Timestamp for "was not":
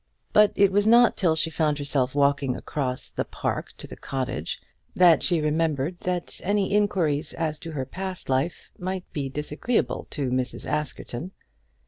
0.71-1.15